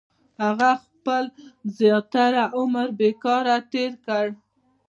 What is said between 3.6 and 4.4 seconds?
تېر کړ.